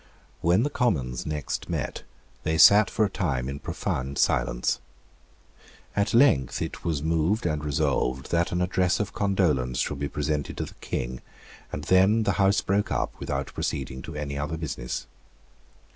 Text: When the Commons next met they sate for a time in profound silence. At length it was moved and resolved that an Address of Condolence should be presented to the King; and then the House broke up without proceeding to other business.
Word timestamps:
When 0.39 0.63
the 0.63 0.71
Commons 0.71 1.27
next 1.27 1.69
met 1.69 2.01
they 2.41 2.57
sate 2.57 2.89
for 2.89 3.05
a 3.05 3.09
time 3.11 3.47
in 3.47 3.59
profound 3.59 4.17
silence. 4.17 4.79
At 5.95 6.11
length 6.15 6.59
it 6.59 6.83
was 6.83 7.03
moved 7.03 7.45
and 7.45 7.63
resolved 7.63 8.31
that 8.31 8.51
an 8.51 8.63
Address 8.63 8.99
of 8.99 9.13
Condolence 9.13 9.77
should 9.77 9.99
be 9.99 10.09
presented 10.09 10.57
to 10.57 10.65
the 10.65 10.73
King; 10.81 11.21
and 11.71 11.83
then 11.83 12.23
the 12.23 12.31
House 12.41 12.61
broke 12.61 12.91
up 12.91 13.13
without 13.19 13.53
proceeding 13.53 14.01
to 14.01 14.17
other 14.17 14.57
business. 14.57 15.05